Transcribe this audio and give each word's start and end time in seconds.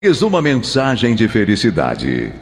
Uma 0.00 0.40
mensagem 0.40 1.16
de 1.16 1.26
felicidade. 1.26 2.32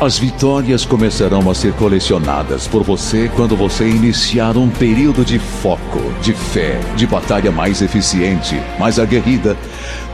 As 0.00 0.18
vitórias 0.18 0.86
começarão 0.86 1.50
a 1.50 1.54
ser 1.54 1.74
colecionadas 1.74 2.66
por 2.66 2.82
você 2.82 3.30
quando 3.36 3.54
você 3.54 3.86
iniciar 3.86 4.56
um 4.56 4.70
período 4.70 5.26
de 5.26 5.38
foco, 5.38 6.00
de 6.22 6.32
fé, 6.32 6.80
de 6.96 7.06
batalha 7.06 7.52
mais 7.52 7.82
eficiente, 7.82 8.58
mais 8.78 8.98
aguerrida. 8.98 9.58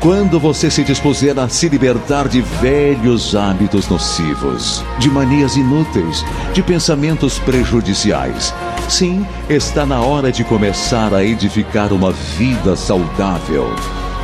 Quando 0.01 0.41
você 0.41 0.73
se 0.73 0.83
dispuser 0.83 1.39
a 1.39 1.49
se 1.49 1.69
libertar 1.69 2.27
de 2.27 2.41
velhos 2.41 3.37
hábitos 3.37 3.89
nocivos, 3.89 4.83
de 4.99 5.09
manias 5.09 5.55
inúteis, 5.55 6.25
de 6.53 6.65
pensamentos 6.65 7.39
prejudiciais. 7.39 8.53
Sim, 8.89 9.25
está 9.49 9.87
na 9.87 10.01
hora 10.01 10.33
de 10.33 10.43
começar 10.43 11.15
a 11.15 11.25
edificar 11.25 11.93
uma 11.93 12.11
vida 12.11 12.75
saudável, 12.75 13.73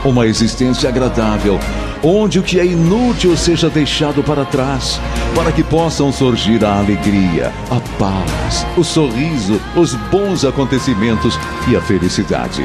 uma 0.04 0.26
existência 0.26 0.88
agradável 0.88 1.58
onde 2.02 2.38
o 2.38 2.42
que 2.42 2.58
é 2.58 2.66
inútil 2.66 3.36
seja 3.36 3.70
deixado 3.70 4.22
para 4.22 4.44
trás, 4.44 5.00
para 5.34 5.52
que 5.52 5.62
possam 5.62 6.12
surgir 6.12 6.64
a 6.64 6.78
alegria, 6.78 7.52
a 7.70 7.80
paz, 7.96 8.66
o 8.76 8.82
sorriso, 8.82 9.60
os 9.76 9.94
bons 10.10 10.44
acontecimentos 10.44 11.38
e 11.68 11.76
a 11.76 11.80
felicidade. 11.80 12.64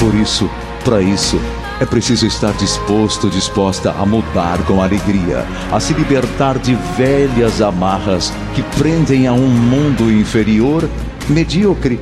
Por 0.00 0.14
isso, 0.14 0.50
para 0.84 1.02
isso, 1.02 1.38
é 1.80 1.84
preciso 1.84 2.26
estar 2.26 2.52
disposto, 2.54 3.28
disposta 3.28 3.90
a 3.90 4.06
mudar 4.06 4.58
com 4.64 4.82
alegria, 4.82 5.44
a 5.70 5.78
se 5.78 5.92
libertar 5.92 6.58
de 6.58 6.74
velhas 6.96 7.60
amarras 7.60 8.32
que 8.54 8.62
prendem 8.78 9.26
a 9.26 9.32
um 9.32 9.48
mundo 9.48 10.10
inferior, 10.10 10.88
medíocre 11.28 12.00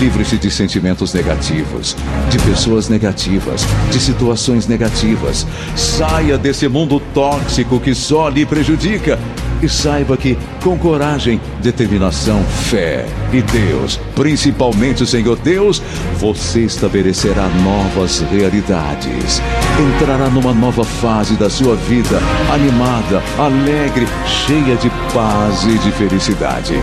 Livre-se 0.00 0.38
de 0.38 0.50
sentimentos 0.50 1.12
negativos, 1.12 1.94
de 2.30 2.38
pessoas 2.38 2.88
negativas, 2.88 3.66
de 3.90 4.00
situações 4.00 4.66
negativas. 4.66 5.46
Saia 5.76 6.38
desse 6.38 6.66
mundo 6.68 6.98
tóxico 7.12 7.78
que 7.78 7.94
só 7.94 8.30
lhe 8.30 8.46
prejudica. 8.46 9.18
E 9.62 9.68
saiba 9.68 10.16
que, 10.16 10.38
com 10.64 10.78
coragem, 10.78 11.38
determinação, 11.62 12.42
fé 12.44 13.04
e 13.30 13.42
Deus, 13.42 14.00
principalmente 14.14 15.02
o 15.02 15.06
Senhor 15.06 15.36
Deus, 15.36 15.82
você 16.16 16.60
estabelecerá 16.60 17.46
novas 17.62 18.20
realidades. 18.20 19.42
Entrará 19.78 20.30
numa 20.30 20.54
nova 20.54 20.82
fase 20.82 21.34
da 21.34 21.50
sua 21.50 21.76
vida, 21.76 22.18
animada, 22.50 23.22
alegre, 23.36 24.06
cheia 24.46 24.76
de 24.76 24.88
paz 25.12 25.64
e 25.64 25.76
de 25.76 25.92
felicidade. 25.92 26.80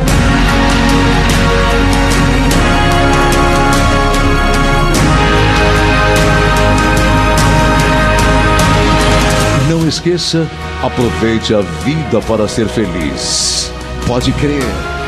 Esqueça, 9.98 10.48
aproveite 10.84 11.53
a 11.53 11.62
vida 11.62 12.22
para 12.22 12.48
ser 12.48 12.67
feliz. 12.67 13.72
Pode 14.06 14.31
crer, 14.34 14.64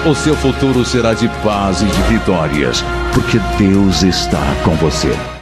o 0.06 0.16
seu 0.16 0.36
futuro 0.36 0.84
será 0.84 1.14
de 1.14 1.27
paz 1.44 1.82
e 1.82 1.86
de 1.86 2.02
vitórias, 2.04 2.83
porque 3.14 3.39
Deus 3.58 4.04
está 4.04 4.42
com 4.64 4.76
você. 4.76 5.39